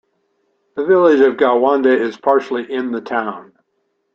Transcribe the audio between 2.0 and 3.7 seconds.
partially in the town.